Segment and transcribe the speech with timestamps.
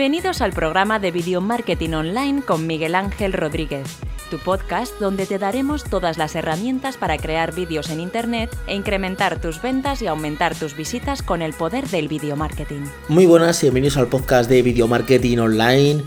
[0.00, 3.98] Bienvenidos al programa de Video Marketing Online con Miguel Ángel Rodríguez,
[4.30, 9.42] tu podcast donde te daremos todas las herramientas para crear vídeos en Internet e incrementar
[9.42, 12.80] tus ventas y aumentar tus visitas con el poder del video marketing.
[13.08, 16.02] Muy buenas y bienvenidos al podcast de Video Marketing Online.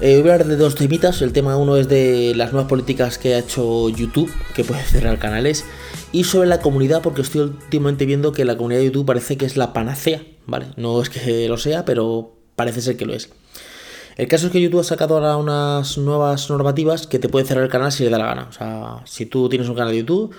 [0.00, 1.20] Eh, voy a hablar de dos temitas.
[1.20, 5.18] El tema uno es de las nuevas políticas que ha hecho YouTube, que puede cerrar
[5.18, 5.64] canales,
[6.12, 9.46] y sobre la comunidad, porque estoy últimamente viendo que la comunidad de YouTube parece que
[9.46, 10.66] es la panacea, ¿vale?
[10.76, 13.28] No es que lo sea, pero parece ser que lo es.
[14.16, 17.64] El caso es que YouTube ha sacado ahora unas nuevas normativas que te puede cerrar
[17.64, 18.46] el canal si le da la gana.
[18.48, 20.34] O sea, si tú tienes un canal de YouTube,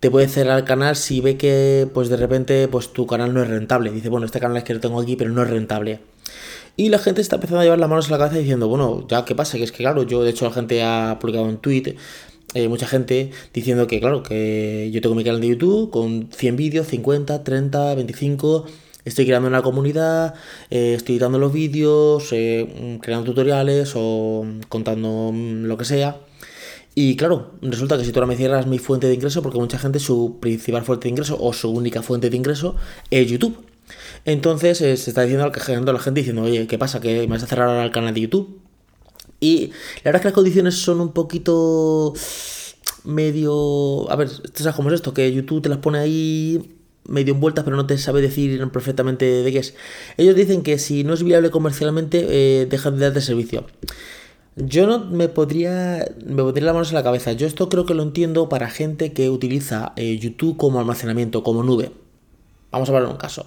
[0.00, 3.42] te puede cerrar el canal si ve que pues de repente pues tu canal no
[3.42, 3.90] es rentable.
[3.90, 6.00] Dice, bueno, este canal es que lo tengo aquí, pero no es rentable.
[6.76, 9.24] Y la gente está empezando a llevar las manos a la cabeza diciendo, bueno, ya
[9.26, 11.96] qué pasa, que es que claro, yo de hecho la gente ha publicado un tweet,
[12.54, 16.56] eh, mucha gente diciendo que claro, que yo tengo mi canal de YouTube con 100
[16.56, 18.64] vídeos, 50, 30, 25
[19.10, 20.34] Estoy creando una comunidad,
[20.70, 26.20] eh, estoy editando los vídeos, eh, creando tutoriales o contando lo que sea.
[26.94, 29.80] Y claro, resulta que si tú ahora me cierras mi fuente de ingreso, porque mucha
[29.80, 32.76] gente su principal fuente de ingreso o su única fuente de ingreso
[33.10, 33.58] es YouTube.
[34.24, 37.00] Entonces eh, se está diciendo a la gente diciendo, oye, ¿qué pasa?
[37.00, 38.60] ¿Que me vas a cerrar ahora el canal de YouTube?
[39.40, 39.72] Y
[40.04, 42.14] la verdad es que las condiciones son un poquito
[43.02, 44.08] medio...
[44.08, 45.12] A ver, ¿sabes cómo es esto?
[45.12, 49.52] Que YouTube te las pone ahí medio envueltas, pero no te sabe decir perfectamente de
[49.52, 49.74] qué es.
[50.16, 53.66] Ellos dicen que si no es viable comercialmente, eh, dejan de darte servicio.
[54.56, 57.32] Yo no me podría, me podría la manos en la cabeza.
[57.32, 61.62] Yo esto creo que lo entiendo para gente que utiliza eh, YouTube como almacenamiento, como
[61.62, 61.92] nube.
[62.70, 63.46] Vamos a ver un caso.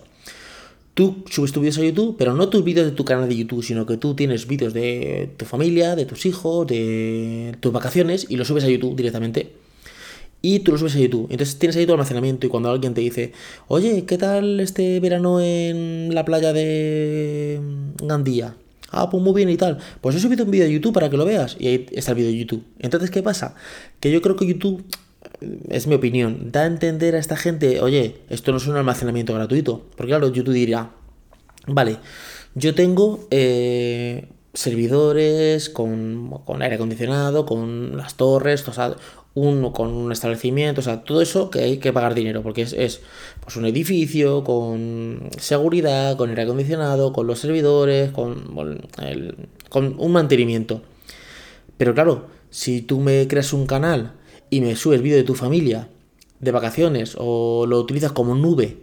[0.93, 3.63] Tú subes tus vídeos a YouTube, pero no tus vídeos de tu canal de YouTube,
[3.63, 8.35] sino que tú tienes vídeos de tu familia, de tus hijos, de tus vacaciones y
[8.35, 9.62] los subes a YouTube directamente
[10.45, 11.27] y tú lo subes a YouTube.
[11.31, 13.31] Entonces tienes ahí tu almacenamiento y cuando alguien te dice,
[13.69, 17.61] oye, ¿qué tal este verano en la playa de
[18.03, 18.53] Gandía?
[18.91, 19.79] Ah, pues muy bien y tal.
[20.01, 22.17] Pues he subido un vídeo de YouTube para que lo veas y ahí está el
[22.17, 22.63] vídeo de YouTube.
[22.79, 23.55] Entonces, ¿qué pasa?
[24.01, 24.83] Que yo creo que YouTube,
[25.69, 29.33] es mi opinión, da a entender a esta gente, oye, esto no es un almacenamiento
[29.33, 29.85] gratuito.
[29.95, 30.91] Porque claro, YouTube dirá,
[31.67, 31.97] vale,
[32.53, 33.27] yo tengo...
[33.31, 38.73] Eh, servidores con, con, aire acondicionado, con las torres, o
[39.35, 42.73] uno con un establecimiento, o sea, todo eso que hay que pagar dinero, porque es,
[42.73, 43.01] es
[43.41, 48.53] pues un edificio con seguridad, con aire acondicionado, con los servidores, con,
[49.69, 50.83] con un mantenimiento.
[51.77, 54.13] Pero claro, si tú me creas un canal
[54.49, 55.89] y me subes vídeo de tu familia
[56.39, 58.82] de vacaciones o lo utilizas como nube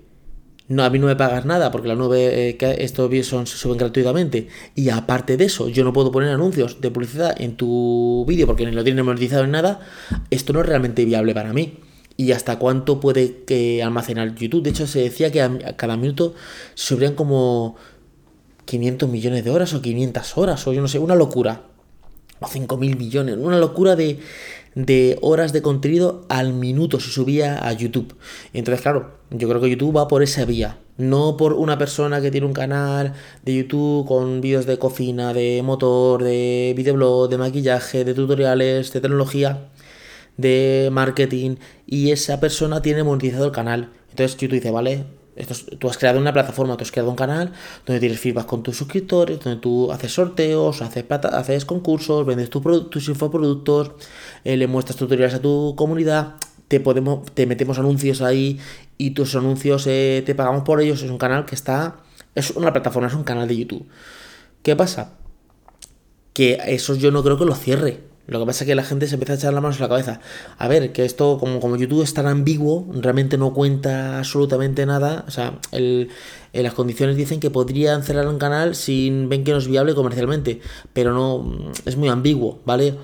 [0.71, 3.45] no, a mí no me pagas nada porque la nube, eh, que estos vídeos son,
[3.49, 4.47] se suben gratuitamente.
[4.77, 8.65] Y aparte de eso, yo no puedo poner anuncios de publicidad en tu vídeo porque
[8.65, 9.81] ni lo tienes monetizado en nada.
[10.31, 11.79] Esto no es realmente viable para mí.
[12.17, 14.63] Y hasta cuánto puede almacenar YouTube.
[14.63, 16.35] De hecho, se decía que a cada minuto
[16.77, 17.75] se subirían como
[18.67, 21.63] 500 millones de horas o 500 horas o yo no sé, una locura.
[22.39, 23.37] O 5.000 millones.
[23.39, 24.21] Una locura de,
[24.75, 28.15] de horas de contenido al minuto se subía a YouTube.
[28.53, 30.79] Entonces, claro, yo creo que YouTube va por esa vía.
[30.97, 33.15] No por una persona que tiene un canal
[33.45, 39.01] de YouTube con vídeos de cocina, de motor, de videoblog, de maquillaje, de tutoriales, de
[39.01, 39.69] tecnología,
[40.37, 41.57] de marketing.
[41.87, 43.91] Y esa persona tiene monetizado el canal.
[44.11, 45.05] Entonces YouTube dice, vale,
[45.79, 47.53] tú has creado una plataforma, tú has creado un canal
[47.87, 53.09] donde tienes feedback con tus suscriptores, donde tú haces sorteos, haces, haces concursos, vendes tus
[53.09, 53.93] infoproductos,
[54.45, 56.35] eh, le muestras tutoriales a tu comunidad,
[56.69, 58.61] te, podemos, te metemos anuncios ahí
[58.97, 61.03] y tus anuncios eh, te pagamos por ellos.
[61.03, 61.97] Es un canal que está.
[62.35, 63.89] Es una plataforma, es un canal de YouTube.
[64.63, 65.15] ¿Qué pasa?
[66.33, 68.10] Que eso yo no creo que lo cierre.
[68.31, 69.89] Lo que pasa es que la gente se empieza a echar las manos en la
[69.89, 70.21] cabeza.
[70.57, 75.25] A ver, que esto, como, como YouTube es tan ambiguo, realmente no cuenta absolutamente nada.
[75.27, 76.11] O sea, el,
[76.53, 79.97] en las condiciones dicen que podrían cerrar un canal sin ven que no es viable
[79.97, 80.61] comercialmente.
[80.93, 82.95] Pero no, es muy ambiguo, ¿vale?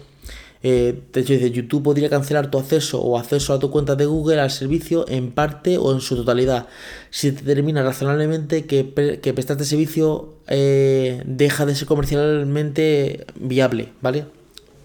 [0.63, 4.07] Eh, de hecho, dice, YouTube podría cancelar tu acceso o acceso a tu cuenta de
[4.07, 6.69] Google al servicio en parte o en su totalidad.
[7.11, 14.27] Si determina razonablemente que, que prestaste servicio eh, deja de ser comercialmente viable, ¿vale?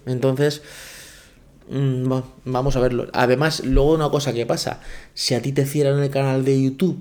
[0.06, 0.62] Entonces,
[1.68, 2.12] mm,
[2.44, 3.08] vamos a verlo.
[3.12, 4.80] Además, luego una cosa que pasa,
[5.14, 6.98] si a ti te cierran el canal de YouTube,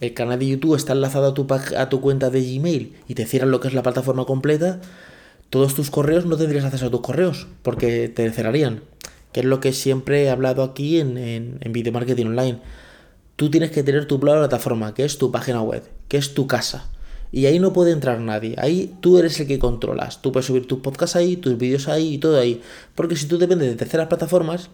[0.00, 1.46] el canal de YouTube está enlazado a tu,
[1.76, 4.80] a tu cuenta de Gmail y te cierran lo que es la plataforma completa,
[5.50, 8.82] todos tus correos no tendrías acceso a tus correos porque te cerrarían.
[9.32, 12.58] Que es lo que siempre he hablado aquí en, en, Video Marketing Online.
[13.36, 16.88] Tú tienes que tener tu plataforma, que es tu página web, que es tu casa.
[17.34, 18.54] Y ahí no puede entrar nadie.
[18.58, 20.22] Ahí tú eres el que controlas.
[20.22, 22.62] Tú puedes subir tus podcasts ahí, tus vídeos ahí y todo ahí.
[22.94, 24.70] Porque si tú dependes de terceras plataformas,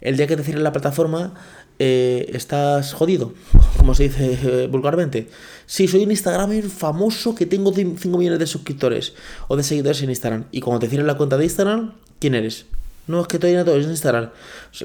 [0.00, 1.34] el día que te cierren la plataforma,
[1.80, 3.34] eh, estás jodido,
[3.76, 5.26] como se dice eh, vulgarmente.
[5.66, 9.14] Sí, soy un Instagramer famoso que tengo 5 millones de suscriptores
[9.48, 10.44] o de seguidores en Instagram.
[10.52, 12.66] Y cuando te cierren la cuenta de Instagram, ¿quién eres?
[13.08, 14.30] No, es que todavía no todo es Instagram.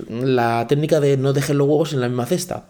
[0.10, 2.66] La técnica de no dejar los huevos en la misma cesta.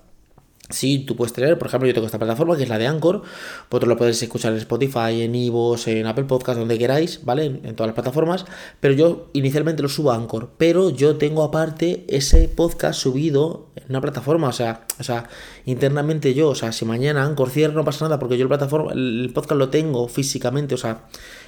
[0.69, 3.23] Sí, tú puedes tener, por ejemplo, yo tengo esta plataforma que es la de Anchor,
[3.69, 7.45] vosotros lo podéis escuchar en Spotify, en Ivos, en Apple Podcast, donde queráis, ¿vale?
[7.45, 8.45] En, todas las plataformas,
[8.79, 13.85] pero yo inicialmente lo subo a Anchor, pero yo tengo aparte ese podcast subido en
[13.89, 15.27] una plataforma, o sea, o sea,
[15.65, 18.93] internamente yo, o sea, si mañana Anchor cierra no pasa nada porque yo el plataforma,
[18.93, 21.05] el podcast lo tengo físicamente, o sea,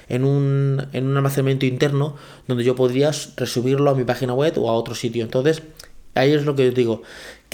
[0.08, 2.16] en un, en un almacenamiento interno
[2.46, 5.24] donde yo podría resubirlo a mi página web o a otro sitio.
[5.24, 5.62] Entonces,
[6.14, 7.02] ahí es lo que yo digo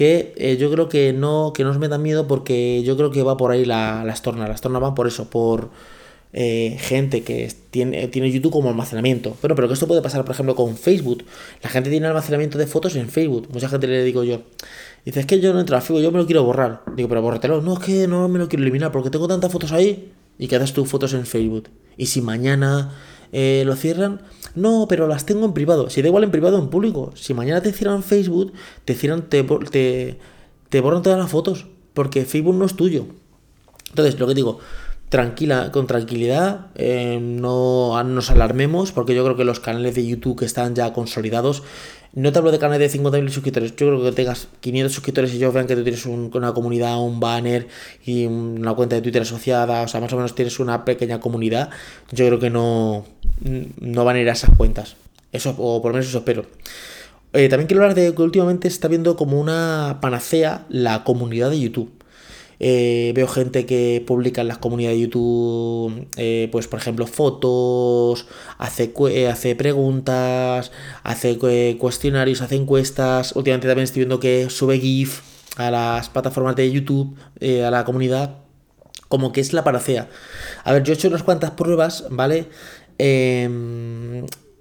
[0.00, 3.22] que eh, yo creo que no, que no os metan miedo porque yo creo que
[3.22, 4.48] va por ahí la, las tornas.
[4.48, 5.68] Las tornas van por eso, por
[6.32, 9.36] eh, gente que tiene, tiene YouTube como almacenamiento.
[9.42, 11.24] Pero, pero que esto puede pasar, por ejemplo, con Facebook.
[11.62, 13.48] La gente tiene almacenamiento de fotos en Facebook.
[13.52, 14.40] Mucha gente le digo yo.
[15.04, 16.82] Dice, es que yo no entro a Facebook, yo me lo quiero borrar.
[16.96, 17.60] Digo, pero bórratelo.
[17.60, 20.12] No, es que no me lo quiero eliminar porque tengo tantas fotos ahí.
[20.38, 21.68] Y que haces tus fotos en Facebook.
[21.98, 22.94] Y si mañana
[23.32, 24.23] eh, lo cierran,
[24.55, 25.91] no, pero las tengo en privado.
[25.91, 27.12] Si da igual en privado en público.
[27.15, 28.53] Si mañana te cierran Facebook,
[28.85, 29.43] te cierran, te,
[30.69, 31.67] te, borran todas las fotos.
[31.94, 33.06] Porque Facebook no es tuyo.
[33.91, 34.59] Entonces, lo que digo,
[35.09, 40.38] tranquila, con tranquilidad, eh, no nos alarmemos, porque yo creo que los canales de YouTube
[40.38, 41.62] que están ya consolidados
[42.12, 43.76] no te hablo de canales de 50.000 suscriptores.
[43.76, 47.20] Yo creo que tengas 500 suscriptores y ellos vean que tú tienes una comunidad, un
[47.20, 47.68] banner
[48.04, 49.82] y una cuenta de Twitter asociada.
[49.82, 51.70] O sea, más o menos tienes una pequeña comunidad.
[52.10, 53.04] Yo creo que no,
[53.80, 54.96] no van a ir a esas cuentas.
[55.32, 56.46] Eso, o por lo menos eso espero.
[57.32, 61.60] Eh, también quiero hablar de que últimamente está viendo como una panacea la comunidad de
[61.60, 61.92] YouTube.
[62.60, 68.26] Eh, veo gente que publica en las comunidades de YouTube, eh, pues por ejemplo, fotos,
[68.58, 70.70] hace, eh, hace preguntas,
[71.02, 71.38] hace
[71.78, 73.34] cuestionarios, hace encuestas.
[73.34, 75.22] Últimamente también estoy viendo que sube GIF
[75.56, 78.36] a las plataformas de YouTube, a la comunidad,
[79.08, 80.08] como que es la panacea.
[80.62, 82.46] A ver, yo he hecho unas cuantas pruebas, ¿vale?
[82.98, 83.48] Eh,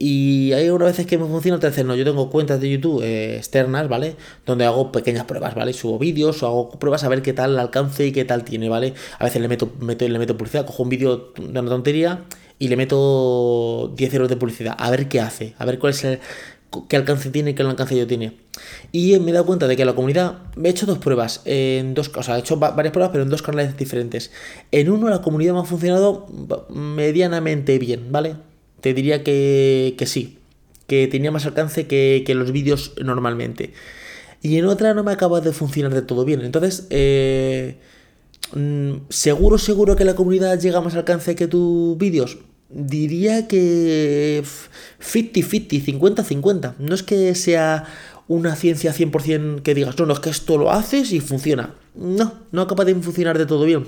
[0.02, 1.94] y hay unas veces que me funciona, otras veces no.
[1.94, 4.16] Yo tengo cuentas de YouTube eh, externas, ¿vale?
[4.46, 5.74] Donde hago pequeñas pruebas, ¿vale?
[5.74, 8.70] Subo vídeos o hago pruebas a ver qué tal el alcance y qué tal tiene,
[8.70, 8.94] ¿vale?
[9.20, 12.24] A veces le meto, meto, le meto publicidad, cojo un vídeo de una tontería
[12.58, 16.04] y le meto 10 euros de publicidad, a ver qué hace, a ver cuál es
[16.06, 16.20] el,
[16.88, 18.38] qué alcance tiene y qué alcance yo tiene.
[18.94, 21.94] Y me he dado cuenta de que la comunidad, me he hecho dos pruebas, en
[21.94, 24.32] dos, o sea, he hecho varias pruebas, pero en dos canales diferentes.
[24.72, 26.26] En uno la comunidad me ha funcionado
[26.70, 28.36] medianamente bien, ¿vale?
[28.82, 30.38] Te diría que, sí,
[30.88, 33.74] que tenía más alcance que, los vídeos normalmente.
[34.42, 36.42] Y en otra no me acaba de funcionar de todo bien.
[36.42, 37.78] Entonces, eh,
[38.54, 42.38] mm, seguro, seguro que la comunidad llega más alcance que tus vídeos.
[42.70, 44.44] Diría que
[45.00, 46.76] 50-50, 50-50.
[46.78, 47.86] No es que sea
[48.30, 51.76] una ciencia 100% que digas, no, no, es que esto lo haces y funciona.
[51.96, 53.88] No, no acaba de funcionar de todo bien.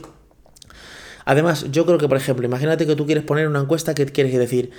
[1.26, 4.38] Además, yo creo que, por ejemplo, imagínate que tú quieres poner una encuesta que quieres
[4.38, 4.72] decir,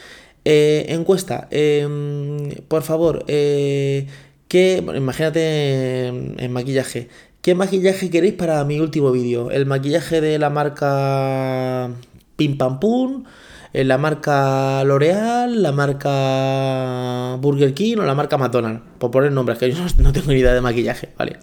[0.44, 4.06] eh, encuesta, em, por favor, eh,
[4.48, 7.08] ¿qué, imagínate en, maquillaje,
[7.42, 9.50] ¿qué maquillaje queréis para mi último vídeo?
[9.50, 11.90] ¿El maquillaje de la marca
[12.36, 13.24] Pim Pam Pum?
[13.72, 15.62] Eh, ¿La marca L'Oreal?
[15.62, 18.82] ¿La marca Burger King o la marca McDonald's?
[18.98, 21.38] Por poner nombres, que yo no, tengo ni idea de maquillaje, ¿vale?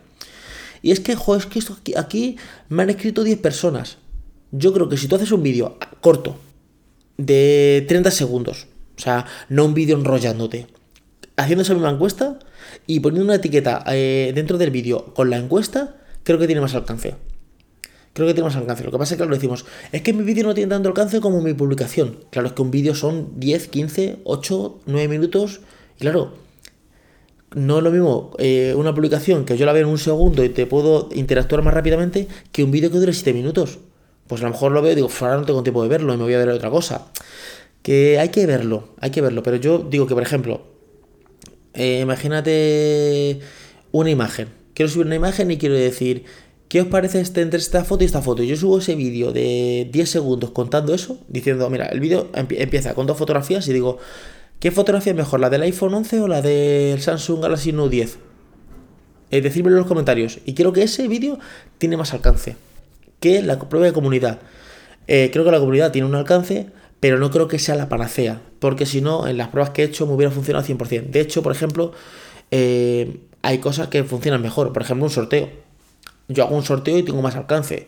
[0.81, 2.37] Y es que, joder, es que esto aquí, aquí
[2.69, 3.97] me han escrito 10 personas.
[4.51, 6.37] Yo creo que si tú haces un vídeo corto,
[7.19, 10.67] de 30 segundos, o sea, no un vídeo enrollándote,
[11.35, 12.39] haciendo esa misma encuesta
[12.87, 16.75] y poniendo una etiqueta eh, dentro del vídeo con la encuesta, creo que tiene más
[16.75, 17.15] alcance.
[18.13, 18.83] Creo que tiene más alcance.
[18.83, 21.19] Lo que pasa es que lo decimos, es que mi vídeo no tiene tanto alcance
[21.19, 22.25] como mi publicación.
[22.31, 25.61] Claro, es que un vídeo son 10, 15, 8, 9 minutos.
[25.97, 26.33] Y claro,
[27.53, 30.49] no es lo mismo eh, una publicación que yo la veo en un segundo y
[30.49, 33.79] te puedo interactuar más rápidamente que un vídeo que dure 7 minutos
[34.29, 36.23] pues a lo mejor lo veo digo, ahora no tengo tiempo de verlo y me
[36.23, 37.07] voy a ver otra cosa.
[37.81, 39.41] Que hay que verlo, hay que verlo.
[39.41, 40.61] Pero yo digo que, por ejemplo,
[41.73, 43.39] eh, imagínate
[43.91, 44.49] una imagen.
[44.75, 46.25] Quiero subir una imagen y quiero decir,
[46.67, 48.43] ¿qué os parece este, entre esta foto y esta foto?
[48.43, 53.07] Yo subo ese vídeo de 10 segundos contando eso, diciendo, mira, el vídeo empieza con
[53.07, 53.97] dos fotografías y digo,
[54.59, 58.19] ¿qué fotografía es mejor, la del iPhone 11 o la del Samsung Galaxy Note 10?
[59.31, 60.37] Eh, decídmelo en los comentarios.
[60.45, 61.39] Y quiero que ese vídeo
[61.79, 62.68] tiene más alcance
[63.19, 64.39] que la propia comunidad.
[65.07, 66.67] Eh, creo que la comunidad tiene un alcance,
[66.99, 69.85] pero no creo que sea la panacea, porque si no, en las pruebas que he
[69.85, 71.09] hecho me hubiera funcionado 100%.
[71.09, 71.93] De hecho, por ejemplo,
[72.51, 75.49] eh, hay cosas que funcionan mejor, por ejemplo, un sorteo.
[76.27, 77.87] Yo hago un sorteo y tengo más alcance.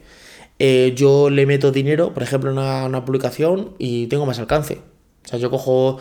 [0.60, 4.80] Eh, yo le meto dinero, por ejemplo, en una, publicación y tengo más alcance.
[5.26, 6.00] O sea, yo cojo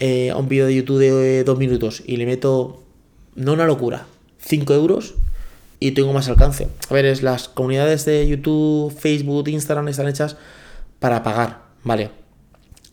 [0.00, 2.82] un vídeo de YouTube de dos minutos y le meto
[3.36, 4.06] no una locura,
[4.38, 5.14] 5 euros
[5.86, 6.68] y tengo más alcance.
[6.88, 10.36] A ver, es las comunidades de YouTube, Facebook, Instagram están hechas
[11.00, 12.10] para pagar, ¿vale?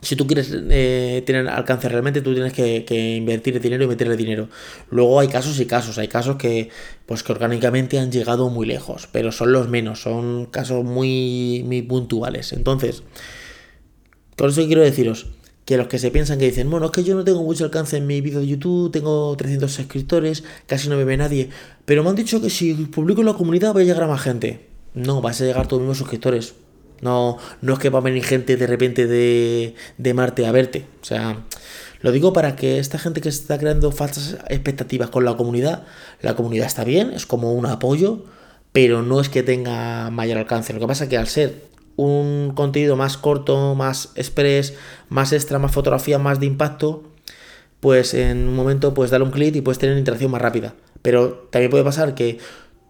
[0.01, 4.49] Si tú quieres eh, tener alcance realmente, tú tienes que, invertir dinero y meterle dinero.
[4.89, 5.97] Luego hay casos y casos.
[5.97, 6.69] Hay casos que,
[7.05, 10.01] pues, que orgánicamente han llegado muy lejos, pero son los menos.
[10.01, 12.53] Son casos muy, muy puntuales.
[12.53, 13.03] Entonces,
[14.37, 15.27] con eso quiero deciros
[15.69, 17.95] que los que se piensan que dicen, bueno, es que yo no tengo mucho alcance
[17.95, 21.51] en mi vídeo de YouTube, tengo 300 suscriptores, casi no me ve nadie,
[21.85, 24.19] pero me han dicho que si publico en la comunidad voy a llegar a más
[24.19, 24.65] gente.
[24.95, 26.55] No, vas a llegar a tus mismos suscriptores.
[27.01, 30.87] No, no es que va a venir gente de repente de, de Marte a verte.
[31.03, 31.45] O sea,
[32.01, 35.83] lo digo para que esta gente que está creando falsas expectativas con la comunidad,
[36.23, 38.25] la comunidad está bien, es como un apoyo,
[38.71, 40.73] pero no es que tenga mayor alcance.
[40.73, 44.73] Lo que pasa es que al ser un contenido más corto, más express,
[45.09, 47.03] más extra, más fotografía, más de impacto,
[47.81, 50.75] pues en un momento puedes darle un clic y puedes tener una interacción más rápida.
[51.01, 52.39] Pero también puede pasar que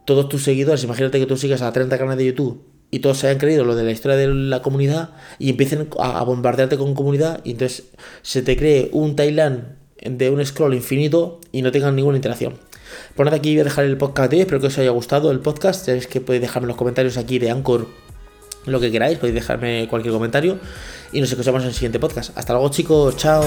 [0.06, 2.62] todos tus seguidores, imagínate que tú sigues a 30 canales de YouTube
[2.92, 6.24] y todos se hayan creído lo de la historia de la comunidad y empiecen a,
[6.24, 7.86] bombardearte con comunidad y entonces
[8.22, 12.60] se te cree un Thailand de un scroll infinito y no tengan ninguna interacción.
[13.16, 14.42] Por nada, aquí voy a dejar el podcast de hoy.
[14.42, 15.86] Espero que os haya gustado el podcast.
[15.86, 18.09] Sabéis que podéis dejarme los comentarios aquí de Anchor
[18.66, 19.18] lo que queráis.
[19.18, 20.60] Podéis dejarme cualquier comentario.
[21.12, 22.38] Y nos escuchamos en el siguiente podcast.
[22.38, 23.18] Hasta luego, chicos.
[23.18, 23.44] Chao.